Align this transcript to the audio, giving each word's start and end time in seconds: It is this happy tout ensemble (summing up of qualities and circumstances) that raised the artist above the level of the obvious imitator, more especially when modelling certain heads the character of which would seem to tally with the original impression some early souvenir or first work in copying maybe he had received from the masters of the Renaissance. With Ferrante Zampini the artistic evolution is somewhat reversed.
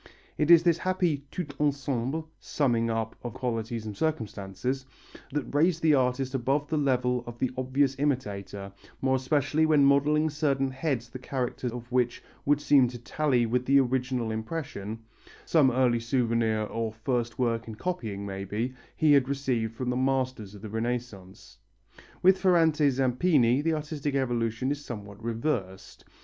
It 0.35 0.49
is 0.49 0.63
this 0.63 0.79
happy 0.79 1.25
tout 1.29 1.53
ensemble 1.61 2.27
(summing 2.39 2.89
up 2.89 3.15
of 3.23 3.35
qualities 3.35 3.85
and 3.85 3.95
circumstances) 3.95 4.87
that 5.31 5.53
raised 5.53 5.83
the 5.83 5.93
artist 5.93 6.33
above 6.33 6.67
the 6.69 6.77
level 6.79 7.23
of 7.27 7.37
the 7.37 7.51
obvious 7.55 7.95
imitator, 7.99 8.71
more 8.99 9.17
especially 9.17 9.67
when 9.67 9.85
modelling 9.85 10.31
certain 10.31 10.71
heads 10.71 11.07
the 11.07 11.19
character 11.19 11.67
of 11.67 11.91
which 11.91 12.23
would 12.45 12.59
seem 12.59 12.87
to 12.87 12.97
tally 12.97 13.45
with 13.45 13.63
the 13.67 13.79
original 13.79 14.31
impression 14.31 14.97
some 15.45 15.69
early 15.69 15.99
souvenir 15.99 16.61
or 16.63 16.91
first 16.91 17.37
work 17.37 17.67
in 17.67 17.75
copying 17.75 18.25
maybe 18.25 18.73
he 18.95 19.11
had 19.13 19.29
received 19.29 19.75
from 19.75 19.91
the 19.91 19.95
masters 19.95 20.55
of 20.55 20.63
the 20.63 20.69
Renaissance. 20.71 21.59
With 22.23 22.39
Ferrante 22.39 22.89
Zampini 22.89 23.61
the 23.61 23.75
artistic 23.75 24.15
evolution 24.15 24.71
is 24.71 24.83
somewhat 24.83 25.23
reversed. 25.23 26.05